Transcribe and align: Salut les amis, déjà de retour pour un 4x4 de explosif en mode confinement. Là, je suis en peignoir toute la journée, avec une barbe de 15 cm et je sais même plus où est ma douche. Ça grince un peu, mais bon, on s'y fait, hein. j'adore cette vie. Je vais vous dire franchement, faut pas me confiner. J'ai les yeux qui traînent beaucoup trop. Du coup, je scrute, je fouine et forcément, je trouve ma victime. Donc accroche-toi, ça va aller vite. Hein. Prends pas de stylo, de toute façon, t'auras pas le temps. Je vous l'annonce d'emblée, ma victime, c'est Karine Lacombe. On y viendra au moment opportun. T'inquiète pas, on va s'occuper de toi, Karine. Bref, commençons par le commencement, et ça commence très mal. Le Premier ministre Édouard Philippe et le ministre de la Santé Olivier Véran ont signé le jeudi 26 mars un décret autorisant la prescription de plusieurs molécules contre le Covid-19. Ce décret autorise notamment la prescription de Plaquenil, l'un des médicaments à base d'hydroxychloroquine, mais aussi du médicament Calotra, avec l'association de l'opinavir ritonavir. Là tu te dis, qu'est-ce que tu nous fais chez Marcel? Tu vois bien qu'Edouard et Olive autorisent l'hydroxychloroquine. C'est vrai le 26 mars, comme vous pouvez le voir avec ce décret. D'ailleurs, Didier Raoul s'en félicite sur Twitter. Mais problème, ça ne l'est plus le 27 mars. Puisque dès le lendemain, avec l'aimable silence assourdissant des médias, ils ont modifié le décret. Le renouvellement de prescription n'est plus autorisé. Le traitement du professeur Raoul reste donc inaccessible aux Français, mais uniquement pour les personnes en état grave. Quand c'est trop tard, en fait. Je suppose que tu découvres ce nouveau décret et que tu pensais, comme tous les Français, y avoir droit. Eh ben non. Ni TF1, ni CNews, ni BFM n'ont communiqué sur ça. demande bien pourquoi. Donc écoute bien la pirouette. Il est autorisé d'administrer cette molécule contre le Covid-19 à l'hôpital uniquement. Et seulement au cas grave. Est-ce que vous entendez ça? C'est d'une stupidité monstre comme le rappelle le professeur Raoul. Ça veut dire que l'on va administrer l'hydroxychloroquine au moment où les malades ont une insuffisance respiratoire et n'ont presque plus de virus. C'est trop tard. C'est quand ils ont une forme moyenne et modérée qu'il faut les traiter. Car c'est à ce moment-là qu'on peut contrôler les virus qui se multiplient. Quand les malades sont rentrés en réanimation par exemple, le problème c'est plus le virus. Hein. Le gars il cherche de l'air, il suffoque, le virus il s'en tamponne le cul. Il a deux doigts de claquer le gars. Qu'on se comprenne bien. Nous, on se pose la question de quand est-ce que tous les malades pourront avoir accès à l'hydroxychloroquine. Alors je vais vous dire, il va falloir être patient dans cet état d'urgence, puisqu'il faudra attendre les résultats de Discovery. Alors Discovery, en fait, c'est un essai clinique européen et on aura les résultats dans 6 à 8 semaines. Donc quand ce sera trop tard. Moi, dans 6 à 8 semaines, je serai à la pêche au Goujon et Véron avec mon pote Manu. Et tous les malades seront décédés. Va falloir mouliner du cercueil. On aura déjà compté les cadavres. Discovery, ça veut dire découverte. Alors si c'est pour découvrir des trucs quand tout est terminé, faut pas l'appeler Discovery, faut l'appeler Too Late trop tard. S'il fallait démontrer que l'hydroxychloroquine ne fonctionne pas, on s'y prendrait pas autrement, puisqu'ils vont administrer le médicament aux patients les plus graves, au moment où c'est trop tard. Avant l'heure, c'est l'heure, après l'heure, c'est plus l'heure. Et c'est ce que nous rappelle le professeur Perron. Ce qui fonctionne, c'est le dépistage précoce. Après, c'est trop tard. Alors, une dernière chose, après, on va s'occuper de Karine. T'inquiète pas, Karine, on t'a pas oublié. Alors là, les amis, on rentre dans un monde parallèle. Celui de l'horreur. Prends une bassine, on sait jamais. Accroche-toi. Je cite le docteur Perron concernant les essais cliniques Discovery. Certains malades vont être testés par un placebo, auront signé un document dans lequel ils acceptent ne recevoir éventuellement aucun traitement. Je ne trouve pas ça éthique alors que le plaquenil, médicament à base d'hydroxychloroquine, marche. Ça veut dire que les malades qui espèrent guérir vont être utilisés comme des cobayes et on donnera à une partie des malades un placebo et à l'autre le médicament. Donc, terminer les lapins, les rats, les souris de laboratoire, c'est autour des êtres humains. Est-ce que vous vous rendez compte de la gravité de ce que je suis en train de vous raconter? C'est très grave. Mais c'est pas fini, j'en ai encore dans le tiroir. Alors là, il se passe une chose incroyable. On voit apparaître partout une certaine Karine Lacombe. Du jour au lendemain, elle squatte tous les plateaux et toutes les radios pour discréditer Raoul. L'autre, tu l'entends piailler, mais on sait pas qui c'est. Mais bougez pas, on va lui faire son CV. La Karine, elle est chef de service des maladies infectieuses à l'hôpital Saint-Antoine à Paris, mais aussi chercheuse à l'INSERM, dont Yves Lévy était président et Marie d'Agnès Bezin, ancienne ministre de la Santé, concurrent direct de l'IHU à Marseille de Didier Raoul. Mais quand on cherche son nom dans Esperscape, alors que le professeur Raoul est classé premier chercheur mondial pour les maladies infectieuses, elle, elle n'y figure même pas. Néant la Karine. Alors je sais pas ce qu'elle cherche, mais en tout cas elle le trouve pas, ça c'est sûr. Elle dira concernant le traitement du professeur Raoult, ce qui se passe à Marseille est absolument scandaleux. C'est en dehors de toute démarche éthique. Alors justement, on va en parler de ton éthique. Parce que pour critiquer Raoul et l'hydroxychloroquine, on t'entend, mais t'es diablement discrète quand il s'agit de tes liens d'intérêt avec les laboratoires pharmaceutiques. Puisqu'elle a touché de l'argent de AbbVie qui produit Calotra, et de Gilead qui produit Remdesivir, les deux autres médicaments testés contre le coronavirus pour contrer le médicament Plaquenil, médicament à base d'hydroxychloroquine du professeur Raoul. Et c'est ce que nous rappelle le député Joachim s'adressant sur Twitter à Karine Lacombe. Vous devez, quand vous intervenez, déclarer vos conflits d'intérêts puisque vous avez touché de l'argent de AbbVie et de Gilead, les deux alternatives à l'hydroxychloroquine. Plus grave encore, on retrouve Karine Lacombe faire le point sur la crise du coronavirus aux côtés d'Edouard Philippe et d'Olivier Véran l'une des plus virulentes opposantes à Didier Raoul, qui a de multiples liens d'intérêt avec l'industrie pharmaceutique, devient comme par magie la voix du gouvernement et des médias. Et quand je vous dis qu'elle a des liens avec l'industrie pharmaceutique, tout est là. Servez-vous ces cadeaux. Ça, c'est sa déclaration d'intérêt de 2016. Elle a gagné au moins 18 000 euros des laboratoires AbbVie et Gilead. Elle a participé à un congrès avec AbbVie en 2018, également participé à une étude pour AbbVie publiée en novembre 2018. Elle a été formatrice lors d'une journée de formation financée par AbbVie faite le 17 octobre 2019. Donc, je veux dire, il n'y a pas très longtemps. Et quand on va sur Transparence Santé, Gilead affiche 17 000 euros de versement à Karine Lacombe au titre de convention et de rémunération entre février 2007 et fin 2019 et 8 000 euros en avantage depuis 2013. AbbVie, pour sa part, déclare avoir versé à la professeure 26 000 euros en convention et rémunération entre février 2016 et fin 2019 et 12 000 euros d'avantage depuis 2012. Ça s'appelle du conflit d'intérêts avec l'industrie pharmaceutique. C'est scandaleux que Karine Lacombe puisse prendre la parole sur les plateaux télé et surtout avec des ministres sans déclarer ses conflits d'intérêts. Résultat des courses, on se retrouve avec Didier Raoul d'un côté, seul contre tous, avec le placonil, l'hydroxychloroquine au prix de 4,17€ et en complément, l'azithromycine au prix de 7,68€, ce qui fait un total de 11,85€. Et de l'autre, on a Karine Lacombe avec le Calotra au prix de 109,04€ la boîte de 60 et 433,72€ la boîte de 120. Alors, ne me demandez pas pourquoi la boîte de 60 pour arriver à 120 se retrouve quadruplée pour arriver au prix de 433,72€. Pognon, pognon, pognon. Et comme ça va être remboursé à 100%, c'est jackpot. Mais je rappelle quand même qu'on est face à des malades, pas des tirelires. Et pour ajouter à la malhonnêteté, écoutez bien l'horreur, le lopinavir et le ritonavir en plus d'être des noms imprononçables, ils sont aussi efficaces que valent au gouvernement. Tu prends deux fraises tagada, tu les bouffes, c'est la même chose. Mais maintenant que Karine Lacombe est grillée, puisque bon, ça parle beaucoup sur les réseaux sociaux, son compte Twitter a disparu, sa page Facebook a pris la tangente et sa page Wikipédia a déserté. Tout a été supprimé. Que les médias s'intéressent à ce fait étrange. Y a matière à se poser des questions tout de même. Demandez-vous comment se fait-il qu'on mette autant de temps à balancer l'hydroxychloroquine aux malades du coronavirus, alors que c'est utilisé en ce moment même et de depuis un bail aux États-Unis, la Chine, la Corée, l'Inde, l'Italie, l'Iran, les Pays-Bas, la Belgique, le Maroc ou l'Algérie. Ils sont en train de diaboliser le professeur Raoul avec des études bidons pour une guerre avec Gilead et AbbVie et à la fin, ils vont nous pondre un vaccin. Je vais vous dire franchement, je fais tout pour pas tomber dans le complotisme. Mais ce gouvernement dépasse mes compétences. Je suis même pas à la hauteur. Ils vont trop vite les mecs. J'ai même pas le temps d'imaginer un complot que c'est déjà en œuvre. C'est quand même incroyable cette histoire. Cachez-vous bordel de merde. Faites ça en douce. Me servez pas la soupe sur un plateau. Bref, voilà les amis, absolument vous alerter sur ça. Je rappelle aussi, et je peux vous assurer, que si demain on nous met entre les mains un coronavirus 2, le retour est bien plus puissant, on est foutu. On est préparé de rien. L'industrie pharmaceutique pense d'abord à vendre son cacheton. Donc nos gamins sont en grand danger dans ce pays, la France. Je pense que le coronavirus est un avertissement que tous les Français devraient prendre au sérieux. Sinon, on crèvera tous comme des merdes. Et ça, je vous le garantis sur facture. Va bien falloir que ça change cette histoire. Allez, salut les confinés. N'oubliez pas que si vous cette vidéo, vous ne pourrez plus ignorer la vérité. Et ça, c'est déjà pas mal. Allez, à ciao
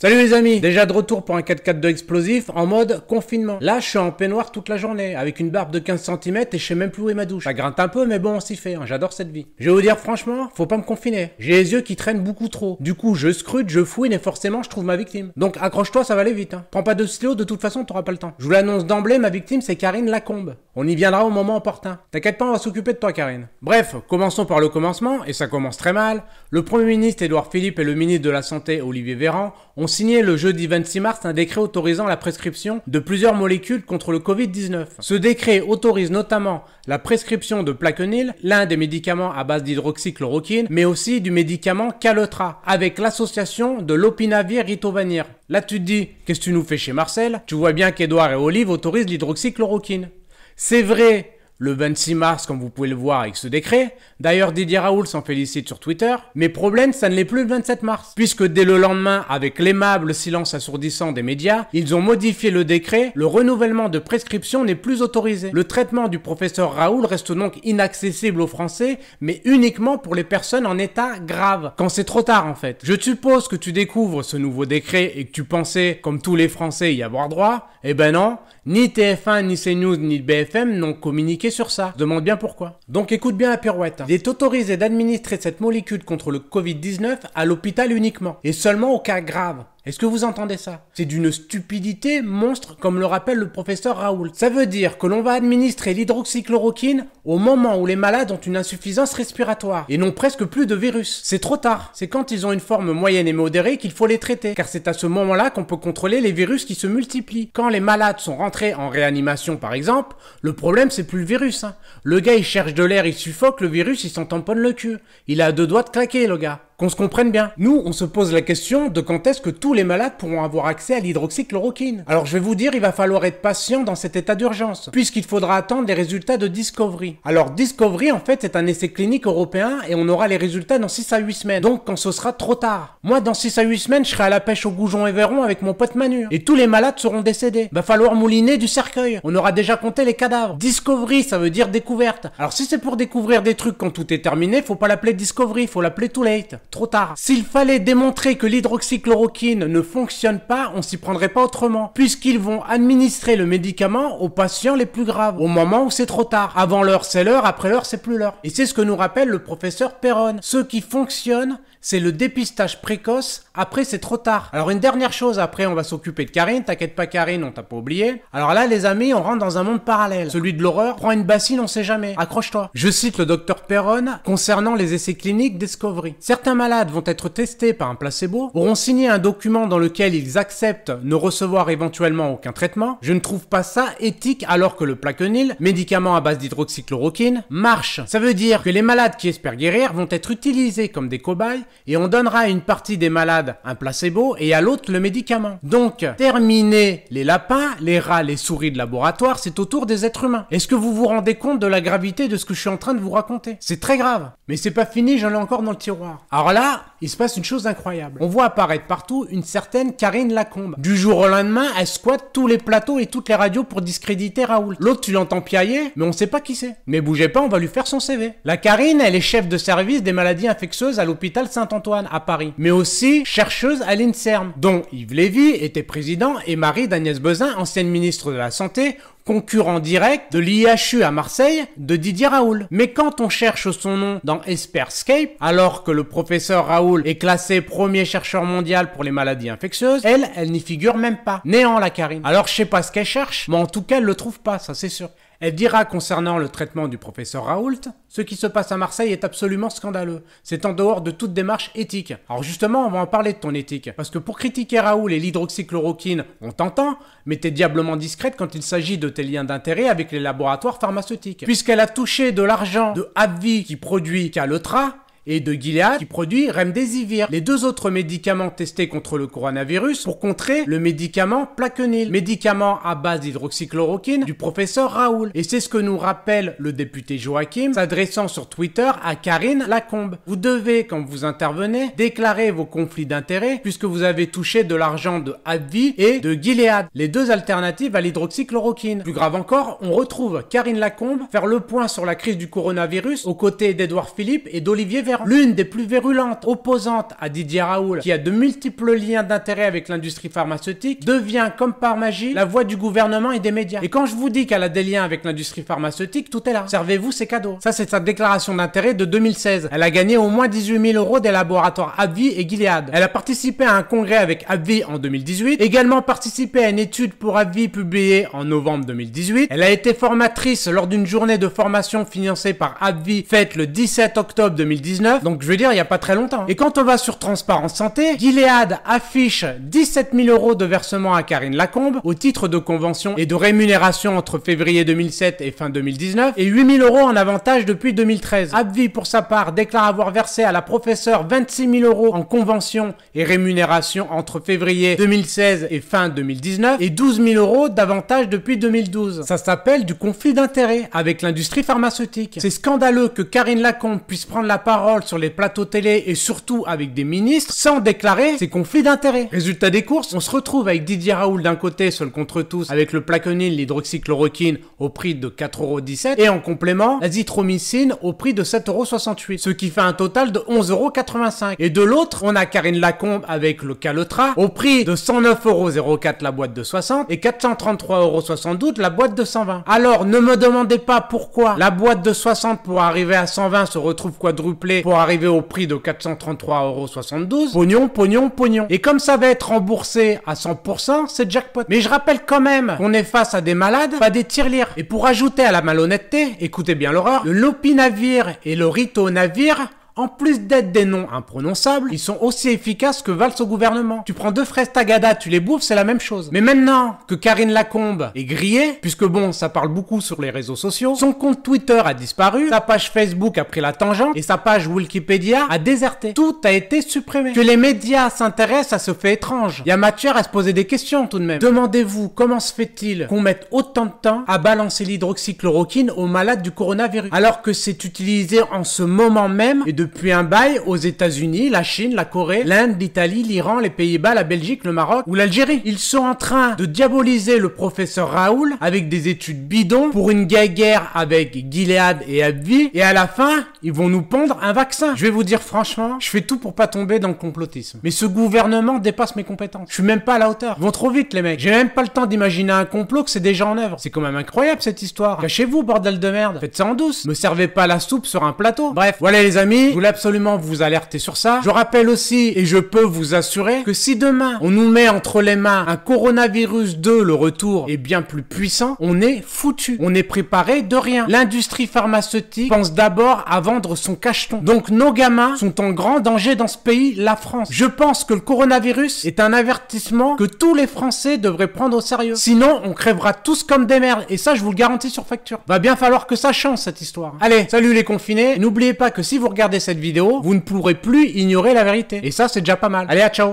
Salut 0.00 0.14
les 0.14 0.32
amis, 0.32 0.60
déjà 0.60 0.86
de 0.86 0.92
retour 0.92 1.24
pour 1.24 1.34
un 1.34 1.40
4x4 1.40 1.80
de 1.80 1.88
explosif 1.88 2.50
en 2.54 2.66
mode 2.66 3.04
confinement. 3.08 3.58
Là, 3.60 3.80
je 3.80 3.88
suis 3.88 3.98
en 3.98 4.12
peignoir 4.12 4.52
toute 4.52 4.68
la 4.68 4.76
journée, 4.76 5.16
avec 5.16 5.40
une 5.40 5.50
barbe 5.50 5.72
de 5.72 5.80
15 5.80 6.12
cm 6.22 6.36
et 6.36 6.56
je 6.56 6.64
sais 6.64 6.76
même 6.76 6.92
plus 6.92 7.02
où 7.02 7.10
est 7.10 7.14
ma 7.14 7.24
douche. 7.24 7.42
Ça 7.42 7.52
grince 7.52 7.74
un 7.78 7.88
peu, 7.88 8.06
mais 8.06 8.20
bon, 8.20 8.36
on 8.36 8.38
s'y 8.38 8.54
fait, 8.54 8.76
hein. 8.76 8.82
j'adore 8.84 9.12
cette 9.12 9.32
vie. 9.32 9.48
Je 9.58 9.64
vais 9.64 9.74
vous 9.74 9.82
dire 9.82 9.98
franchement, 9.98 10.50
faut 10.54 10.66
pas 10.66 10.76
me 10.76 10.84
confiner. 10.84 11.32
J'ai 11.40 11.54
les 11.54 11.72
yeux 11.72 11.80
qui 11.80 11.96
traînent 11.96 12.22
beaucoup 12.22 12.46
trop. 12.46 12.76
Du 12.78 12.94
coup, 12.94 13.16
je 13.16 13.32
scrute, 13.32 13.70
je 13.70 13.82
fouine 13.82 14.12
et 14.12 14.20
forcément, 14.20 14.62
je 14.62 14.70
trouve 14.70 14.84
ma 14.84 14.94
victime. 14.94 15.32
Donc 15.36 15.56
accroche-toi, 15.60 16.04
ça 16.04 16.14
va 16.14 16.20
aller 16.20 16.32
vite. 16.32 16.54
Hein. 16.54 16.64
Prends 16.70 16.84
pas 16.84 16.94
de 16.94 17.04
stylo, 17.04 17.34
de 17.34 17.42
toute 17.42 17.60
façon, 17.60 17.84
t'auras 17.84 18.04
pas 18.04 18.12
le 18.12 18.18
temps. 18.18 18.34
Je 18.38 18.44
vous 18.44 18.52
l'annonce 18.52 18.86
d'emblée, 18.86 19.18
ma 19.18 19.30
victime, 19.30 19.62
c'est 19.62 19.74
Karine 19.74 20.08
Lacombe. 20.08 20.54
On 20.76 20.86
y 20.86 20.94
viendra 20.94 21.24
au 21.24 21.30
moment 21.30 21.56
opportun. 21.56 21.98
T'inquiète 22.12 22.38
pas, 22.38 22.46
on 22.46 22.52
va 22.52 22.58
s'occuper 22.58 22.92
de 22.92 22.98
toi, 22.98 23.12
Karine. 23.12 23.48
Bref, 23.62 23.96
commençons 24.08 24.46
par 24.46 24.60
le 24.60 24.68
commencement, 24.68 25.24
et 25.24 25.32
ça 25.32 25.48
commence 25.48 25.76
très 25.76 25.92
mal. 25.92 26.22
Le 26.50 26.62
Premier 26.62 26.84
ministre 26.84 27.24
Édouard 27.24 27.50
Philippe 27.50 27.80
et 27.80 27.84
le 27.84 27.96
ministre 27.96 28.22
de 28.22 28.30
la 28.30 28.42
Santé 28.42 28.80
Olivier 28.80 29.16
Véran 29.16 29.52
ont 29.76 29.87
signé 29.88 30.22
le 30.22 30.36
jeudi 30.36 30.68
26 30.68 31.00
mars 31.00 31.18
un 31.24 31.32
décret 31.32 31.60
autorisant 31.60 32.06
la 32.06 32.16
prescription 32.16 32.80
de 32.86 33.00
plusieurs 33.00 33.34
molécules 33.34 33.84
contre 33.84 34.12
le 34.12 34.20
Covid-19. 34.20 34.86
Ce 35.00 35.14
décret 35.14 35.60
autorise 35.60 36.12
notamment 36.12 36.62
la 36.86 37.00
prescription 37.00 37.64
de 37.64 37.72
Plaquenil, 37.72 38.34
l'un 38.44 38.66
des 38.66 38.76
médicaments 38.76 39.32
à 39.32 39.42
base 39.42 39.64
d'hydroxychloroquine, 39.64 40.68
mais 40.70 40.84
aussi 40.84 41.20
du 41.20 41.32
médicament 41.32 41.90
Calotra, 41.90 42.62
avec 42.64 42.98
l'association 42.98 43.82
de 43.82 43.94
l'opinavir 43.94 44.66
ritonavir. 44.66 45.24
Là 45.48 45.62
tu 45.62 45.78
te 45.78 45.84
dis, 45.84 46.10
qu'est-ce 46.24 46.38
que 46.38 46.44
tu 46.44 46.52
nous 46.52 46.62
fais 46.62 46.78
chez 46.78 46.92
Marcel? 46.92 47.42
Tu 47.46 47.54
vois 47.56 47.72
bien 47.72 47.90
qu'Edouard 47.90 48.32
et 48.32 48.36
Olive 48.36 48.70
autorisent 48.70 49.08
l'hydroxychloroquine. 49.08 50.10
C'est 50.56 50.82
vrai 50.82 51.37
le 51.58 51.72
26 51.72 52.14
mars, 52.14 52.46
comme 52.46 52.60
vous 52.60 52.70
pouvez 52.70 52.88
le 52.88 52.94
voir 52.94 53.22
avec 53.22 53.36
ce 53.36 53.48
décret. 53.48 53.96
D'ailleurs, 54.20 54.52
Didier 54.52 54.78
Raoul 54.78 55.08
s'en 55.08 55.22
félicite 55.22 55.66
sur 55.66 55.80
Twitter. 55.80 56.14
Mais 56.36 56.48
problème, 56.48 56.92
ça 56.92 57.08
ne 57.08 57.16
l'est 57.16 57.24
plus 57.24 57.42
le 57.42 57.48
27 57.48 57.82
mars. 57.82 58.12
Puisque 58.14 58.44
dès 58.44 58.64
le 58.64 58.78
lendemain, 58.78 59.24
avec 59.28 59.58
l'aimable 59.58 60.14
silence 60.14 60.54
assourdissant 60.54 61.10
des 61.10 61.22
médias, 61.22 61.66
ils 61.72 61.96
ont 61.96 62.00
modifié 62.00 62.50
le 62.50 62.64
décret. 62.64 63.10
Le 63.16 63.26
renouvellement 63.26 63.88
de 63.88 63.98
prescription 63.98 64.64
n'est 64.64 64.76
plus 64.76 65.02
autorisé. 65.02 65.50
Le 65.52 65.64
traitement 65.64 66.06
du 66.06 66.20
professeur 66.20 66.74
Raoul 66.74 67.04
reste 67.06 67.32
donc 67.32 67.58
inaccessible 67.64 68.40
aux 68.40 68.46
Français, 68.46 69.00
mais 69.20 69.42
uniquement 69.44 69.98
pour 69.98 70.14
les 70.14 70.24
personnes 70.24 70.66
en 70.66 70.78
état 70.78 71.18
grave. 71.18 71.72
Quand 71.76 71.88
c'est 71.88 72.04
trop 72.04 72.22
tard, 72.22 72.46
en 72.46 72.54
fait. 72.54 72.80
Je 72.84 72.94
suppose 72.98 73.48
que 73.48 73.56
tu 73.56 73.72
découvres 73.72 74.24
ce 74.24 74.36
nouveau 74.36 74.64
décret 74.64 75.12
et 75.16 75.24
que 75.24 75.32
tu 75.32 75.42
pensais, 75.42 75.98
comme 76.02 76.22
tous 76.22 76.36
les 76.36 76.48
Français, 76.48 76.94
y 76.94 77.02
avoir 77.02 77.28
droit. 77.28 77.68
Eh 77.82 77.94
ben 77.94 78.12
non. 78.12 78.38
Ni 78.66 78.88
TF1, 78.88 79.46
ni 79.46 79.56
CNews, 79.56 79.96
ni 79.96 80.18
BFM 80.18 80.76
n'ont 80.76 80.92
communiqué 80.92 81.47
sur 81.50 81.70
ça. 81.70 81.92
demande 81.96 82.24
bien 82.24 82.36
pourquoi. 82.36 82.78
Donc 82.88 83.12
écoute 83.12 83.36
bien 83.36 83.50
la 83.50 83.58
pirouette. 83.58 84.02
Il 84.08 84.14
est 84.14 84.28
autorisé 84.28 84.76
d'administrer 84.76 85.38
cette 85.40 85.60
molécule 85.60 86.04
contre 86.04 86.30
le 86.30 86.38
Covid-19 86.38 87.18
à 87.34 87.44
l'hôpital 87.44 87.92
uniquement. 87.92 88.38
Et 88.44 88.52
seulement 88.52 88.92
au 88.92 89.00
cas 89.00 89.20
grave. 89.20 89.64
Est-ce 89.88 89.98
que 89.98 90.04
vous 90.04 90.24
entendez 90.24 90.58
ça? 90.58 90.84
C'est 90.92 91.06
d'une 91.06 91.32
stupidité 91.32 92.20
monstre 92.20 92.76
comme 92.76 93.00
le 93.00 93.06
rappelle 93.06 93.38
le 93.38 93.48
professeur 93.48 93.96
Raoul. 93.96 94.32
Ça 94.34 94.50
veut 94.50 94.66
dire 94.66 94.98
que 94.98 95.06
l'on 95.06 95.22
va 95.22 95.32
administrer 95.32 95.94
l'hydroxychloroquine 95.94 97.06
au 97.24 97.38
moment 97.38 97.78
où 97.78 97.86
les 97.86 97.96
malades 97.96 98.30
ont 98.30 98.36
une 98.36 98.58
insuffisance 98.58 99.14
respiratoire 99.14 99.86
et 99.88 99.96
n'ont 99.96 100.12
presque 100.12 100.44
plus 100.44 100.66
de 100.66 100.74
virus. 100.74 101.22
C'est 101.24 101.38
trop 101.38 101.56
tard. 101.56 101.90
C'est 101.94 102.06
quand 102.06 102.32
ils 102.32 102.46
ont 102.46 102.52
une 102.52 102.60
forme 102.60 102.92
moyenne 102.92 103.28
et 103.28 103.32
modérée 103.32 103.78
qu'il 103.78 103.92
faut 103.92 104.06
les 104.06 104.18
traiter. 104.18 104.52
Car 104.52 104.68
c'est 104.68 104.88
à 104.88 104.92
ce 104.92 105.06
moment-là 105.06 105.48
qu'on 105.48 105.64
peut 105.64 105.78
contrôler 105.78 106.20
les 106.20 106.32
virus 106.32 106.66
qui 106.66 106.74
se 106.74 106.86
multiplient. 106.86 107.48
Quand 107.54 107.70
les 107.70 107.80
malades 107.80 108.18
sont 108.18 108.36
rentrés 108.36 108.74
en 108.74 108.90
réanimation 108.90 109.56
par 109.56 109.72
exemple, 109.72 110.16
le 110.42 110.52
problème 110.52 110.90
c'est 110.90 111.06
plus 111.06 111.20
le 111.20 111.24
virus. 111.24 111.64
Hein. 111.64 111.76
Le 112.02 112.20
gars 112.20 112.34
il 112.34 112.44
cherche 112.44 112.74
de 112.74 112.84
l'air, 112.84 113.06
il 113.06 113.14
suffoque, 113.14 113.62
le 113.62 113.68
virus 113.68 114.04
il 114.04 114.10
s'en 114.10 114.26
tamponne 114.26 114.58
le 114.58 114.74
cul. 114.74 114.98
Il 115.28 115.40
a 115.40 115.50
deux 115.50 115.66
doigts 115.66 115.82
de 115.82 115.88
claquer 115.88 116.26
le 116.26 116.36
gars. 116.36 116.60
Qu'on 116.78 116.88
se 116.88 116.94
comprenne 116.94 117.32
bien. 117.32 117.50
Nous, 117.56 117.82
on 117.84 117.90
se 117.90 118.04
pose 118.04 118.32
la 118.32 118.40
question 118.40 118.86
de 118.86 119.00
quand 119.00 119.26
est-ce 119.26 119.40
que 119.40 119.50
tous 119.50 119.74
les 119.74 119.82
malades 119.82 120.12
pourront 120.16 120.44
avoir 120.44 120.66
accès 120.66 120.94
à 120.94 121.00
l'hydroxychloroquine. 121.00 122.04
Alors 122.06 122.24
je 122.24 122.34
vais 122.34 122.38
vous 122.38 122.54
dire, 122.54 122.70
il 122.72 122.80
va 122.80 122.92
falloir 122.92 123.24
être 123.24 123.42
patient 123.42 123.82
dans 123.82 123.96
cet 123.96 124.14
état 124.14 124.36
d'urgence, 124.36 124.88
puisqu'il 124.92 125.24
faudra 125.24 125.56
attendre 125.56 125.88
les 125.88 125.94
résultats 125.94 126.36
de 126.36 126.46
Discovery. 126.46 127.16
Alors 127.24 127.50
Discovery, 127.50 128.12
en 128.12 128.20
fait, 128.20 128.42
c'est 128.42 128.54
un 128.54 128.64
essai 128.68 128.90
clinique 128.90 129.26
européen 129.26 129.80
et 129.88 129.96
on 129.96 130.08
aura 130.08 130.28
les 130.28 130.36
résultats 130.36 130.78
dans 130.78 130.86
6 130.86 131.12
à 131.12 131.18
8 131.18 131.34
semaines. 131.34 131.62
Donc 131.62 131.84
quand 131.84 131.96
ce 131.96 132.12
sera 132.12 132.32
trop 132.32 132.54
tard. 132.54 133.00
Moi, 133.02 133.20
dans 133.20 133.34
6 133.34 133.58
à 133.58 133.62
8 133.62 133.78
semaines, 133.80 134.04
je 134.04 134.10
serai 134.10 134.22
à 134.22 134.28
la 134.28 134.38
pêche 134.38 134.64
au 134.64 134.70
Goujon 134.70 135.08
et 135.08 135.12
Véron 135.12 135.42
avec 135.42 135.62
mon 135.62 135.74
pote 135.74 135.96
Manu. 135.96 136.28
Et 136.30 136.44
tous 136.44 136.54
les 136.54 136.68
malades 136.68 137.00
seront 137.00 137.22
décédés. 137.22 137.70
Va 137.72 137.82
falloir 137.82 138.14
mouliner 138.14 138.56
du 138.56 138.68
cercueil. 138.68 139.18
On 139.24 139.34
aura 139.34 139.50
déjà 139.50 139.76
compté 139.76 140.04
les 140.04 140.14
cadavres. 140.14 140.54
Discovery, 140.54 141.24
ça 141.24 141.38
veut 141.38 141.50
dire 141.50 141.70
découverte. 141.70 142.28
Alors 142.38 142.52
si 142.52 142.66
c'est 142.66 142.78
pour 142.78 142.96
découvrir 142.96 143.42
des 143.42 143.56
trucs 143.56 143.78
quand 143.78 143.90
tout 143.90 144.14
est 144.14 144.22
terminé, 144.22 144.62
faut 144.62 144.76
pas 144.76 144.86
l'appeler 144.86 145.12
Discovery, 145.12 145.66
faut 145.66 145.80
l'appeler 145.80 146.08
Too 146.08 146.22
Late 146.22 146.54
trop 146.70 146.86
tard. 146.86 147.14
S'il 147.16 147.44
fallait 147.44 147.78
démontrer 147.78 148.36
que 148.36 148.46
l'hydroxychloroquine 148.46 149.66
ne 149.66 149.82
fonctionne 149.82 150.40
pas, 150.40 150.72
on 150.74 150.82
s'y 150.82 150.96
prendrait 150.96 151.28
pas 151.28 151.44
autrement, 151.44 151.90
puisqu'ils 151.94 152.38
vont 152.38 152.62
administrer 152.62 153.36
le 153.36 153.46
médicament 153.46 154.20
aux 154.20 154.28
patients 154.28 154.74
les 154.74 154.86
plus 154.86 155.04
graves, 155.04 155.40
au 155.40 155.46
moment 155.46 155.84
où 155.84 155.90
c'est 155.90 156.06
trop 156.06 156.24
tard. 156.24 156.52
Avant 156.56 156.82
l'heure, 156.82 157.04
c'est 157.04 157.24
l'heure, 157.24 157.46
après 157.46 157.70
l'heure, 157.70 157.86
c'est 157.86 158.02
plus 158.02 158.18
l'heure. 158.18 158.34
Et 158.44 158.50
c'est 158.50 158.66
ce 158.66 158.74
que 158.74 158.82
nous 158.82 158.96
rappelle 158.96 159.28
le 159.28 159.42
professeur 159.42 159.94
Perron. 159.94 160.36
Ce 160.40 160.58
qui 160.58 160.80
fonctionne, 160.80 161.58
c'est 161.80 162.00
le 162.00 162.12
dépistage 162.12 162.82
précoce. 162.82 163.44
Après, 163.54 163.84
c'est 163.84 163.98
trop 163.98 164.16
tard. 164.16 164.50
Alors, 164.52 164.70
une 164.70 164.78
dernière 164.78 165.12
chose, 165.12 165.38
après, 165.38 165.66
on 165.66 165.74
va 165.74 165.84
s'occuper 165.84 166.24
de 166.24 166.30
Karine. 166.30 166.64
T'inquiète 166.64 166.94
pas, 166.94 167.06
Karine, 167.06 167.44
on 167.44 167.52
t'a 167.52 167.62
pas 167.62 167.76
oublié. 167.76 168.22
Alors 168.32 168.54
là, 168.54 168.66
les 168.66 168.86
amis, 168.86 169.14
on 169.14 169.22
rentre 169.22 169.38
dans 169.38 169.58
un 169.58 169.62
monde 169.62 169.84
parallèle. 169.84 170.30
Celui 170.30 170.52
de 170.52 170.62
l'horreur. 170.62 170.96
Prends 170.96 171.12
une 171.12 171.24
bassine, 171.24 171.60
on 171.60 171.66
sait 171.66 171.84
jamais. 171.84 172.14
Accroche-toi. 172.16 172.70
Je 172.74 172.90
cite 172.90 173.18
le 173.18 173.26
docteur 173.26 173.62
Perron 173.62 174.06
concernant 174.24 174.74
les 174.74 174.94
essais 174.94 175.14
cliniques 175.14 175.58
Discovery. 175.58 176.14
Certains 176.20 176.54
malades 176.54 176.90
vont 176.90 177.02
être 177.06 177.28
testés 177.28 177.72
par 177.72 177.90
un 177.90 177.94
placebo, 177.94 178.50
auront 178.54 178.74
signé 178.74 179.08
un 179.08 179.18
document 179.18 179.66
dans 179.66 179.78
lequel 179.78 180.14
ils 180.14 180.38
acceptent 180.38 180.92
ne 181.02 181.14
recevoir 181.14 181.70
éventuellement 181.70 182.32
aucun 182.32 182.52
traitement. 182.52 182.98
Je 183.02 183.12
ne 183.12 183.20
trouve 183.20 183.46
pas 183.46 183.62
ça 183.62 183.88
éthique 184.00 184.44
alors 184.48 184.76
que 184.76 184.84
le 184.84 184.96
plaquenil, 184.96 185.56
médicament 185.60 186.16
à 186.16 186.20
base 186.20 186.38
d'hydroxychloroquine, 186.38 187.44
marche. 187.50 188.00
Ça 188.06 188.18
veut 188.18 188.34
dire 188.34 188.62
que 188.62 188.70
les 188.70 188.82
malades 188.82 189.16
qui 189.16 189.28
espèrent 189.28 189.56
guérir 189.56 189.92
vont 189.92 190.08
être 190.10 190.30
utilisés 190.30 190.88
comme 190.88 191.08
des 191.08 191.18
cobayes 191.18 191.64
et 191.86 191.96
on 191.96 192.08
donnera 192.08 192.40
à 192.40 192.48
une 192.48 192.60
partie 192.60 192.98
des 192.98 193.10
malades 193.10 193.56
un 193.64 193.74
placebo 193.74 194.36
et 194.38 194.54
à 194.54 194.60
l'autre 194.60 194.92
le 194.92 195.00
médicament. 195.00 195.58
Donc, 195.62 196.06
terminer 196.16 197.04
les 197.10 197.24
lapins, 197.24 197.74
les 197.80 197.98
rats, 197.98 198.22
les 198.22 198.36
souris 198.36 198.72
de 198.72 198.78
laboratoire, 198.78 199.38
c'est 199.38 199.58
autour 199.58 199.86
des 199.86 200.04
êtres 200.04 200.24
humains. 200.24 200.46
Est-ce 200.50 200.68
que 200.68 200.74
vous 200.74 200.94
vous 200.94 201.06
rendez 201.06 201.34
compte 201.34 201.60
de 201.60 201.66
la 201.66 201.80
gravité 201.80 202.28
de 202.28 202.36
ce 202.36 202.44
que 202.44 202.54
je 202.54 202.60
suis 202.60 202.68
en 202.68 202.76
train 202.76 202.94
de 202.94 203.00
vous 203.00 203.10
raconter? 203.10 203.56
C'est 203.60 203.80
très 203.80 203.98
grave. 203.98 204.30
Mais 204.48 204.56
c'est 204.56 204.70
pas 204.70 204.86
fini, 204.86 205.18
j'en 205.18 205.30
ai 205.30 205.36
encore 205.36 205.62
dans 205.62 205.72
le 205.72 205.76
tiroir. 205.76 206.24
Alors 206.30 206.52
là, 206.52 206.84
il 207.00 207.08
se 207.08 207.16
passe 207.16 207.36
une 207.36 207.44
chose 207.44 207.66
incroyable. 207.66 208.18
On 208.20 208.26
voit 208.26 208.46
apparaître 208.46 208.86
partout 208.86 209.26
une 209.30 209.44
certaine 209.44 209.94
Karine 209.94 210.32
Lacombe. 210.32 210.74
Du 210.78 210.96
jour 210.96 211.18
au 211.18 211.28
lendemain, 211.28 211.66
elle 211.78 211.86
squatte 211.86 212.30
tous 212.32 212.46
les 212.46 212.58
plateaux 212.58 212.98
et 212.98 213.06
toutes 213.06 213.28
les 213.28 213.34
radios 213.34 213.64
pour 213.64 213.82
discréditer 213.82 214.44
Raoul. 214.44 214.76
L'autre, 214.80 215.02
tu 215.02 215.12
l'entends 215.12 215.40
piailler, 215.40 215.92
mais 215.96 216.04
on 216.04 216.12
sait 216.12 216.26
pas 216.26 216.40
qui 216.40 216.54
c'est. 216.54 216.76
Mais 216.86 217.00
bougez 217.00 217.28
pas, 217.28 217.40
on 217.40 217.48
va 217.48 217.58
lui 217.58 217.68
faire 217.68 217.86
son 217.86 218.00
CV. 218.00 218.32
La 218.44 218.56
Karine, 218.56 219.00
elle 219.00 219.14
est 219.14 219.20
chef 219.20 219.48
de 219.48 219.58
service 219.58 220.02
des 220.02 220.12
maladies 220.12 220.48
infectieuses 220.48 220.98
à 220.98 221.04
l'hôpital 221.04 221.48
Saint-Antoine 221.58 222.08
à 222.12 222.20
Paris, 222.20 222.52
mais 222.56 222.70
aussi 222.70 223.24
chercheuse 223.24 223.82
à 223.82 223.96
l'INSERM, 223.96 224.52
dont 224.56 224.82
Yves 224.92 225.12
Lévy 225.12 225.48
était 225.50 225.82
président 225.82 226.36
et 226.46 226.54
Marie 226.54 226.86
d'Agnès 226.86 227.18
Bezin, 227.18 227.52
ancienne 227.56 227.88
ministre 227.88 228.30
de 228.30 228.36
la 228.36 228.52
Santé, 228.52 228.96
concurrent 229.26 229.80
direct 229.80 230.32
de 230.32 230.38
l'IHU 230.38 231.02
à 231.02 231.10
Marseille 231.10 231.64
de 231.76 231.96
Didier 231.96 232.28
Raoul. 232.28 232.68
Mais 232.70 232.92
quand 232.92 233.20
on 233.20 233.28
cherche 233.28 233.72
son 233.72 233.96
nom 233.96 234.20
dans 234.22 234.40
Esperscape, 234.44 235.30
alors 235.40 235.82
que 235.82 235.90
le 235.90 236.04
professeur 236.04 236.66
Raoul 236.66 237.02
est 237.06 237.16
classé 237.16 237.60
premier 237.60 238.04
chercheur 238.04 238.44
mondial 238.44 238.92
pour 238.92 239.02
les 239.02 239.10
maladies 239.10 239.50
infectieuses, 239.50 240.02
elle, 240.04 240.30
elle 240.36 240.52
n'y 240.52 240.60
figure 240.60 240.96
même 240.96 241.18
pas. 241.24 241.42
Néant 241.44 241.80
la 241.80 241.90
Karine. 241.90 242.22
Alors 242.24 242.46
je 242.46 242.54
sais 242.54 242.66
pas 242.66 242.84
ce 242.84 242.92
qu'elle 242.92 243.04
cherche, 243.04 243.48
mais 243.48 243.56
en 243.56 243.66
tout 243.66 243.82
cas 243.82 243.98
elle 243.98 244.04
le 244.04 244.14
trouve 244.14 244.38
pas, 244.38 244.60
ça 244.60 244.74
c'est 244.74 244.88
sûr. 244.88 245.10
Elle 245.40 245.54
dira 245.54 245.84
concernant 245.84 246.36
le 246.36 246.48
traitement 246.48 246.88
du 246.88 246.98
professeur 246.98 247.44
Raoult, 247.44 247.80
ce 248.08 248.22
qui 248.22 248.34
se 248.34 248.48
passe 248.48 248.72
à 248.72 248.76
Marseille 248.76 249.12
est 249.12 249.22
absolument 249.22 249.70
scandaleux. 249.70 250.24
C'est 250.42 250.66
en 250.66 250.72
dehors 250.72 251.00
de 251.00 251.12
toute 251.12 251.32
démarche 251.32 251.70
éthique. 251.76 252.12
Alors 252.28 252.42
justement, 252.42 252.84
on 252.84 252.90
va 252.90 252.98
en 252.98 253.06
parler 253.06 253.34
de 253.34 253.38
ton 253.38 253.54
éthique. 253.54 253.90
Parce 253.96 254.10
que 254.10 254.18
pour 254.18 254.36
critiquer 254.36 254.80
Raoul 254.80 255.12
et 255.12 255.20
l'hydroxychloroquine, 255.20 256.24
on 256.40 256.50
t'entend, 256.50 256.98
mais 257.24 257.36
t'es 257.36 257.52
diablement 257.52 257.94
discrète 257.94 258.34
quand 258.36 258.56
il 258.56 258.64
s'agit 258.64 258.98
de 258.98 259.08
tes 259.08 259.22
liens 259.22 259.44
d'intérêt 259.44 259.88
avec 259.88 260.10
les 260.10 260.18
laboratoires 260.18 260.80
pharmaceutiques. 260.80 261.44
Puisqu'elle 261.44 261.80
a 261.80 261.86
touché 261.86 262.32
de 262.32 262.42
l'argent 262.42 262.92
de 262.94 263.08
AbbVie 263.14 263.62
qui 263.62 263.76
produit 263.76 264.32
Calotra, 264.32 264.96
et 265.28 265.40
de 265.40 265.52
Gilead 265.52 265.98
qui 265.98 266.06
produit 266.06 266.50
Remdesivir, 266.50 267.28
les 267.30 267.42
deux 267.42 267.64
autres 267.64 267.90
médicaments 267.90 268.48
testés 268.48 268.88
contre 268.88 269.18
le 269.18 269.26
coronavirus 269.26 270.04
pour 270.04 270.18
contrer 270.18 270.64
le 270.64 270.80
médicament 270.80 271.46
Plaquenil, 271.46 272.10
médicament 272.10 272.80
à 272.82 272.94
base 272.94 273.20
d'hydroxychloroquine 273.20 274.24
du 274.24 274.34
professeur 274.34 274.92
Raoul. 274.92 275.30
Et 275.34 275.42
c'est 275.42 275.60
ce 275.60 275.68
que 275.68 275.78
nous 275.78 275.98
rappelle 275.98 276.56
le 276.58 276.72
député 276.72 277.18
Joachim 277.18 277.74
s'adressant 277.74 278.26
sur 278.26 278.48
Twitter 278.48 278.90
à 279.04 279.14
Karine 279.14 279.64
Lacombe. 279.68 280.16
Vous 280.26 280.36
devez, 280.36 280.86
quand 280.86 281.04
vous 281.04 281.26
intervenez, 281.26 281.90
déclarer 281.96 282.50
vos 282.50 282.64
conflits 282.64 283.06
d'intérêts 283.06 283.60
puisque 283.62 283.84
vous 283.84 284.02
avez 284.02 284.28
touché 284.28 284.64
de 284.64 284.74
l'argent 284.74 285.18
de 285.18 285.34
AbbVie 285.44 285.94
et 285.98 286.20
de 286.20 286.32
Gilead, 286.32 286.86
les 286.94 287.08
deux 287.08 287.30
alternatives 287.30 287.94
à 287.94 288.00
l'hydroxychloroquine. 288.00 289.02
Plus 289.02 289.12
grave 289.12 289.34
encore, 289.34 289.78
on 289.82 289.92
retrouve 289.92 290.42
Karine 290.48 290.78
Lacombe 290.78 291.20
faire 291.30 291.46
le 291.46 291.60
point 291.60 291.86
sur 291.86 292.06
la 292.06 292.14
crise 292.14 292.38
du 292.38 292.48
coronavirus 292.48 293.26
aux 293.26 293.34
côtés 293.34 293.74
d'Edouard 293.74 294.08
Philippe 294.08 294.48
et 294.50 294.62
d'Olivier 294.62 295.02
Véran 295.02 295.17
l'une 295.24 295.54
des 295.54 295.64
plus 295.64 295.86
virulentes 295.86 296.44
opposantes 296.46 297.12
à 297.20 297.28
Didier 297.28 297.62
Raoul, 297.62 298.00
qui 298.00 298.12
a 298.12 298.18
de 298.18 298.30
multiples 298.30 298.94
liens 298.94 299.22
d'intérêt 299.22 299.64
avec 299.64 299.88
l'industrie 299.88 300.28
pharmaceutique, 300.28 301.04
devient 301.04 301.50
comme 301.56 301.74
par 301.74 301.96
magie 301.96 302.34
la 302.34 302.44
voix 302.44 302.64
du 302.64 302.76
gouvernement 302.76 303.32
et 303.32 303.40
des 303.40 303.52
médias. 303.52 303.80
Et 303.82 303.88
quand 303.88 304.06
je 304.06 304.14
vous 304.14 304.30
dis 304.30 304.46
qu'elle 304.46 304.62
a 304.62 304.68
des 304.68 304.82
liens 304.82 305.04
avec 305.04 305.24
l'industrie 305.24 305.62
pharmaceutique, 305.62 306.30
tout 306.30 306.48
est 306.48 306.52
là. 306.52 306.64
Servez-vous 306.66 307.12
ces 307.12 307.26
cadeaux. 307.26 307.58
Ça, 307.62 307.72
c'est 307.72 307.90
sa 307.90 308.00
déclaration 308.00 308.54
d'intérêt 308.54 308.94
de 308.94 309.04
2016. 309.04 309.68
Elle 309.72 309.82
a 309.82 309.90
gagné 309.90 310.16
au 310.16 310.28
moins 310.28 310.48
18 310.48 310.92
000 310.92 311.04
euros 311.04 311.20
des 311.20 311.30
laboratoires 311.30 311.94
AbbVie 311.98 312.32
et 312.36 312.48
Gilead. 312.48 312.90
Elle 312.92 313.02
a 313.02 313.08
participé 313.08 313.64
à 313.64 313.74
un 313.74 313.82
congrès 313.82 314.16
avec 314.16 314.44
AbbVie 314.48 314.84
en 314.84 314.98
2018, 314.98 315.60
également 315.60 316.02
participé 316.02 316.64
à 316.64 316.70
une 316.70 316.78
étude 316.78 317.14
pour 317.14 317.36
AbbVie 317.36 317.68
publiée 317.68 318.26
en 318.32 318.44
novembre 318.44 318.84
2018. 318.86 319.48
Elle 319.50 319.62
a 319.62 319.70
été 319.70 319.94
formatrice 319.94 320.68
lors 320.68 320.86
d'une 320.86 321.06
journée 321.06 321.38
de 321.38 321.48
formation 321.48 322.04
financée 322.04 322.54
par 322.54 322.76
AbbVie 322.80 323.24
faite 323.28 323.56
le 323.56 323.66
17 323.66 324.18
octobre 324.18 324.56
2019. 324.56 325.07
Donc, 325.22 325.42
je 325.42 325.48
veux 325.48 325.56
dire, 325.56 325.70
il 325.72 325.74
n'y 325.74 325.80
a 325.80 325.84
pas 325.84 325.98
très 325.98 326.14
longtemps. 326.14 326.44
Et 326.48 326.54
quand 326.54 326.78
on 326.78 326.84
va 326.84 326.98
sur 326.98 327.18
Transparence 327.18 327.74
Santé, 327.74 328.16
Gilead 328.18 328.78
affiche 328.86 329.44
17 329.60 330.10
000 330.14 330.28
euros 330.28 330.54
de 330.54 330.64
versement 330.64 331.14
à 331.14 331.22
Karine 331.22 331.56
Lacombe 331.56 332.00
au 332.04 332.14
titre 332.14 332.48
de 332.48 332.58
convention 332.58 333.14
et 333.16 333.26
de 333.26 333.34
rémunération 333.34 334.16
entre 334.16 334.38
février 334.38 334.84
2007 334.84 335.40
et 335.40 335.50
fin 335.50 335.70
2019 335.70 336.34
et 336.36 336.44
8 336.44 336.78
000 336.78 336.86
euros 336.86 337.06
en 337.06 337.16
avantage 337.16 337.64
depuis 337.64 337.92
2013. 337.92 338.54
AbbVie, 338.54 338.88
pour 338.88 339.06
sa 339.06 339.22
part, 339.22 339.52
déclare 339.52 339.84
avoir 339.84 340.10
versé 340.10 340.42
à 340.42 340.52
la 340.52 340.62
professeure 340.62 341.26
26 341.26 341.80
000 341.80 341.84
euros 341.84 342.14
en 342.14 342.22
convention 342.22 342.94
et 343.14 343.24
rémunération 343.24 344.08
entre 344.10 344.40
février 344.40 344.96
2016 344.96 345.68
et 345.70 345.80
fin 345.80 346.08
2019 346.08 346.80
et 346.80 346.90
12 346.90 347.22
000 347.22 347.34
euros 347.34 347.68
d'avantage 347.68 348.28
depuis 348.28 348.56
2012. 348.56 349.22
Ça 349.24 349.38
s'appelle 349.38 349.84
du 349.84 349.94
conflit 349.94 350.34
d'intérêts 350.34 350.88
avec 350.92 351.22
l'industrie 351.22 351.62
pharmaceutique. 351.62 352.38
C'est 352.40 352.50
scandaleux 352.50 353.08
que 353.08 353.22
Karine 353.22 353.60
Lacombe 353.60 354.00
puisse 354.06 354.24
prendre 354.24 354.46
la 354.46 354.58
parole 354.58 354.97
sur 355.04 355.18
les 355.18 355.30
plateaux 355.30 355.64
télé 355.64 356.04
et 356.06 356.14
surtout 356.14 356.64
avec 356.66 356.94
des 356.94 357.04
ministres 357.04 357.52
sans 357.54 357.80
déclarer 357.80 358.38
ses 358.38 358.48
conflits 358.48 358.82
d'intérêts. 358.82 359.28
Résultat 359.30 359.70
des 359.70 359.82
courses, 359.82 360.14
on 360.14 360.20
se 360.20 360.30
retrouve 360.30 360.68
avec 360.68 360.84
Didier 360.84 361.14
Raoul 361.14 361.42
d'un 361.42 361.56
côté, 361.56 361.90
seul 361.90 362.10
contre 362.10 362.42
tous, 362.42 362.70
avec 362.70 362.92
le 362.92 363.02
placonil, 363.02 363.56
l'hydroxychloroquine 363.56 364.58
au 364.78 364.88
prix 364.88 365.14
de 365.14 365.28
4,17€ 365.28 366.14
et 366.18 366.28
en 366.28 366.40
complément, 366.40 366.98
l'azithromycine 367.00 367.94
au 368.02 368.12
prix 368.12 368.34
de 368.34 368.44
7,68€, 368.44 369.38
ce 369.38 369.50
qui 369.50 369.70
fait 369.70 369.80
un 369.80 369.92
total 369.92 370.32
de 370.32 370.40
11,85€. 370.40 371.56
Et 371.58 371.70
de 371.70 371.82
l'autre, 371.82 372.20
on 372.24 372.36
a 372.36 372.46
Karine 372.46 372.78
Lacombe 372.78 373.24
avec 373.28 373.62
le 373.62 373.74
Calotra 373.74 374.34
au 374.36 374.48
prix 374.48 374.84
de 374.84 374.94
109,04€ 374.94 376.16
la 376.22 376.32
boîte 376.32 376.54
de 376.54 376.62
60 376.62 377.10
et 377.10 377.16
433,72€ 377.16 378.80
la 378.80 378.90
boîte 378.90 379.14
de 379.14 379.24
120. 379.24 379.64
Alors, 379.66 380.04
ne 380.04 380.18
me 380.18 380.36
demandez 380.36 380.78
pas 380.78 381.00
pourquoi 381.00 381.56
la 381.58 381.70
boîte 381.70 382.02
de 382.02 382.12
60 382.12 382.62
pour 382.62 382.80
arriver 382.80 383.16
à 383.16 383.26
120 383.26 383.66
se 383.66 383.78
retrouve 383.78 384.12
quadruplée 384.18 384.77
pour 384.82 384.98
arriver 384.98 385.26
au 385.26 385.42
prix 385.42 385.66
de 385.66 385.74
433,72€. 385.76 387.52
Pognon, 387.52 387.88
pognon, 387.88 388.30
pognon. 388.30 388.66
Et 388.70 388.80
comme 388.80 388.98
ça 388.98 389.16
va 389.16 389.28
être 389.28 389.48
remboursé 389.48 390.18
à 390.26 390.34
100%, 390.34 391.08
c'est 391.08 391.30
jackpot. 391.30 391.62
Mais 391.68 391.80
je 391.80 391.88
rappelle 391.88 392.20
quand 392.26 392.40
même 392.40 392.74
qu'on 392.78 392.92
est 392.92 393.04
face 393.04 393.34
à 393.34 393.40
des 393.40 393.54
malades, 393.54 393.98
pas 393.98 394.10
des 394.10 394.24
tirelires. 394.24 394.68
Et 394.76 394.84
pour 394.84 395.06
ajouter 395.06 395.42
à 395.42 395.52
la 395.52 395.62
malhonnêteté, 395.62 396.36
écoutez 396.40 396.74
bien 396.74 396.92
l'horreur, 396.92 397.22
le 397.24 397.32
lopinavir 397.32 398.34
et 398.44 398.56
le 398.56 398.66
ritonavir 398.66 399.68
en 399.98 400.06
plus 400.06 400.40
d'être 400.40 400.70
des 400.70 400.84
noms 400.84 401.08
imprononçables, 401.12 401.90
ils 401.92 401.98
sont 401.98 402.18
aussi 402.20 402.50
efficaces 402.50 403.02
que 403.02 403.10
valent 403.10 403.34
au 403.40 403.46
gouvernement. 403.46 404.02
Tu 404.06 404.14
prends 404.14 404.30
deux 404.30 404.44
fraises 404.44 404.70
tagada, 404.72 405.16
tu 405.16 405.28
les 405.28 405.40
bouffes, 405.40 405.62
c'est 405.62 405.74
la 405.74 405.82
même 405.82 406.00
chose. 406.00 406.30
Mais 406.32 406.40
maintenant 406.40 406.96
que 407.08 407.16
Karine 407.16 407.50
Lacombe 407.50 408.12
est 408.14 408.24
grillée, 408.24 408.78
puisque 408.80 409.04
bon, 409.04 409.32
ça 409.32 409.48
parle 409.48 409.68
beaucoup 409.68 410.00
sur 410.00 410.22
les 410.22 410.30
réseaux 410.30 410.54
sociaux, 410.54 410.94
son 410.94 411.12
compte 411.12 411.42
Twitter 411.42 411.80
a 411.84 411.94
disparu, 411.94 412.48
sa 412.48 412.60
page 412.60 412.90
Facebook 412.90 413.38
a 413.38 413.44
pris 413.44 413.60
la 413.60 413.72
tangente 413.72 414.16
et 414.16 414.22
sa 414.22 414.38
page 414.38 414.68
Wikipédia 414.68 415.46
a 415.50 415.58
déserté. 415.58 416.14
Tout 416.14 416.36
a 416.44 416.52
été 416.52 416.80
supprimé. 416.80 417.32
Que 417.32 417.40
les 417.40 417.56
médias 417.56 418.08
s'intéressent 418.08 418.74
à 418.74 418.78
ce 418.78 418.94
fait 418.94 419.14
étrange. 419.14 419.64
Y 419.66 419.72
a 419.72 419.76
matière 419.76 420.16
à 420.16 420.22
se 420.22 420.28
poser 420.28 420.52
des 420.52 420.66
questions 420.66 421.08
tout 421.08 421.18
de 421.18 421.24
même. 421.24 421.40
Demandez-vous 421.40 422.08
comment 422.08 422.38
se 422.38 422.54
fait-il 422.54 423.08
qu'on 423.08 423.20
mette 423.20 423.48
autant 423.50 423.86
de 423.86 423.92
temps 424.00 424.22
à 424.28 424.38
balancer 424.38 424.84
l'hydroxychloroquine 424.84 425.90
aux 425.90 426.06
malades 426.06 426.42
du 426.42 426.52
coronavirus, 426.52 427.10
alors 427.12 427.42
que 427.42 427.52
c'est 427.52 427.84
utilisé 427.84 428.42
en 428.52 428.62
ce 428.62 428.84
moment 428.84 429.28
même 429.28 429.64
et 429.66 429.72
de 429.72 429.87
depuis 429.88 430.12
un 430.12 430.22
bail 430.22 430.60
aux 430.66 430.76
États-Unis, 430.76 431.48
la 431.48 431.62
Chine, 431.62 431.94
la 431.94 432.04
Corée, 432.04 432.42
l'Inde, 432.44 432.76
l'Italie, 432.78 433.22
l'Iran, 433.22 433.58
les 433.58 433.70
Pays-Bas, 433.70 434.14
la 434.14 434.22
Belgique, 434.22 434.64
le 434.64 434.72
Maroc 434.72 435.04
ou 435.06 435.14
l'Algérie. 435.14 435.62
Ils 435.64 435.78
sont 435.78 435.98
en 435.98 436.14
train 436.14 436.54
de 436.56 436.66
diaboliser 436.66 437.38
le 437.38 437.48
professeur 437.48 438.10
Raoul 438.10 438.54
avec 438.60 438.90
des 438.90 439.08
études 439.08 439.48
bidons 439.48 439.90
pour 439.90 440.10
une 440.10 440.24
guerre 440.24 440.90
avec 440.94 441.50
Gilead 441.50 441.98
et 442.06 442.22
AbbVie 442.22 442.70
et 442.74 442.82
à 442.82 442.92
la 442.92 443.06
fin, 443.06 443.44
ils 443.62 443.72
vont 443.72 443.88
nous 443.88 444.02
pondre 444.02 444.38
un 444.42 444.52
vaccin. 444.52 444.94
Je 444.94 445.04
vais 445.04 445.10
vous 445.10 445.24
dire 445.24 445.40
franchement, 445.42 445.96
je 446.00 446.10
fais 446.10 446.20
tout 446.20 446.38
pour 446.38 446.54
pas 446.54 446.66
tomber 446.66 446.98
dans 446.98 447.08
le 447.08 447.14
complotisme. 447.14 447.80
Mais 447.82 447.90
ce 447.90 448.04
gouvernement 448.04 448.78
dépasse 448.78 449.16
mes 449.16 449.24
compétences. 449.24 449.68
Je 449.70 449.74
suis 449.74 449.82
même 449.82 450.02
pas 450.02 450.14
à 450.14 450.18
la 450.18 450.28
hauteur. 450.28 450.56
Ils 450.58 450.62
vont 450.62 450.70
trop 450.70 450.90
vite 450.90 451.14
les 451.14 451.22
mecs. 451.22 451.40
J'ai 451.40 451.50
même 451.50 451.70
pas 451.70 451.82
le 451.82 451.88
temps 451.88 452.04
d'imaginer 452.04 452.52
un 452.52 452.66
complot 452.66 453.04
que 453.04 453.10
c'est 453.10 453.20
déjà 453.20 453.46
en 453.46 453.56
œuvre. 453.56 453.76
C'est 453.78 453.90
quand 453.90 454.02
même 454.02 454.16
incroyable 454.16 454.60
cette 454.60 454.82
histoire. 454.82 455.18
Cachez-vous 455.18 455.62
bordel 455.62 455.98
de 455.98 456.10
merde. 456.10 456.38
Faites 456.40 456.56
ça 456.56 456.66
en 456.66 456.74
douce. 456.74 457.06
Me 457.06 457.14
servez 457.14 457.48
pas 457.48 457.66
la 457.66 457.80
soupe 457.80 458.04
sur 458.04 458.24
un 458.24 458.32
plateau. 458.32 458.72
Bref, 458.74 458.96
voilà 459.00 459.22
les 459.22 459.38
amis, 459.38 459.72
absolument 459.86 460.36
vous 460.36 460.62
alerter 460.62 460.98
sur 460.98 461.16
ça. 461.16 461.40
Je 461.44 461.50
rappelle 461.50 461.88
aussi, 461.88 462.32
et 462.34 462.44
je 462.44 462.58
peux 462.58 462.84
vous 462.84 463.14
assurer, 463.14 463.62
que 463.64 463.72
si 463.72 463.96
demain 463.96 464.38
on 464.40 464.50
nous 464.50 464.68
met 464.68 464.88
entre 464.88 465.22
les 465.22 465.36
mains 465.36 465.64
un 465.68 465.76
coronavirus 465.76 466.78
2, 466.78 467.02
le 467.02 467.14
retour 467.14 467.66
est 467.68 467.76
bien 467.76 468.02
plus 468.02 468.22
puissant, 468.22 468.76
on 468.80 469.00
est 469.00 469.22
foutu. 469.26 469.76
On 469.80 469.94
est 469.94 470.02
préparé 470.02 470.62
de 470.62 470.76
rien. 470.76 471.06
L'industrie 471.08 471.66
pharmaceutique 471.66 472.50
pense 472.50 472.72
d'abord 472.72 473.24
à 473.26 473.40
vendre 473.40 473.76
son 473.76 473.94
cacheton. 473.94 474.40
Donc 474.42 474.70
nos 474.70 474.92
gamins 474.92 475.36
sont 475.36 475.60
en 475.60 475.70
grand 475.70 476.00
danger 476.00 476.34
dans 476.36 476.46
ce 476.46 476.58
pays, 476.58 476.94
la 476.94 477.16
France. 477.16 477.48
Je 477.50 477.64
pense 477.64 478.04
que 478.04 478.14
le 478.14 478.20
coronavirus 478.20 479.04
est 479.04 479.20
un 479.20 479.32
avertissement 479.32 480.16
que 480.16 480.24
tous 480.24 480.54
les 480.54 480.66
Français 480.66 481.18
devraient 481.18 481.48
prendre 481.48 481.76
au 481.76 481.80
sérieux. 481.80 482.14
Sinon, 482.16 482.60
on 482.64 482.72
crèvera 482.72 483.12
tous 483.12 483.42
comme 483.42 483.66
des 483.66 483.80
merdes. 483.80 484.04
Et 484.08 484.16
ça, 484.16 484.34
je 484.34 484.42
vous 484.42 484.50
le 484.50 484.56
garantis 484.56 484.90
sur 484.90 485.06
facture. 485.06 485.40
Va 485.46 485.58
bien 485.58 485.76
falloir 485.76 486.06
que 486.06 486.16
ça 486.16 486.32
change 486.32 486.58
cette 486.58 486.80
histoire. 486.80 487.14
Allez, 487.20 487.46
salut 487.50 487.74
les 487.74 487.84
confinés. 487.84 488.38
N'oubliez 488.38 488.74
pas 488.74 488.90
que 488.90 489.02
si 489.02 489.18
vous 489.18 489.28
cette 489.60 489.78
vidéo, 489.78 490.20
vous 490.22 490.34
ne 490.34 490.40
pourrez 490.40 490.74
plus 490.74 491.08
ignorer 491.08 491.54
la 491.54 491.64
vérité. 491.64 492.00
Et 492.02 492.10
ça, 492.10 492.28
c'est 492.28 492.40
déjà 492.40 492.56
pas 492.56 492.68
mal. 492.68 492.86
Allez, 492.88 493.02
à 493.02 493.08
ciao 493.08 493.26